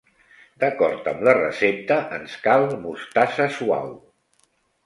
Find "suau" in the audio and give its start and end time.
3.59-3.93